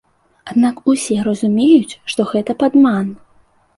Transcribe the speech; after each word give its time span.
Аднак 0.51 0.79
усе 0.93 1.17
разумеюць, 1.29 1.97
што 2.15 2.21
гэта 2.33 2.51
падман. 2.65 3.13